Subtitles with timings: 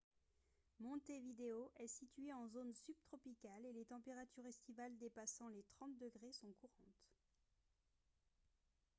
[0.79, 6.51] montevideo est situé en zone subtropicale et les températures estivales dépassant les 30 °c sont
[6.69, 7.11] courantes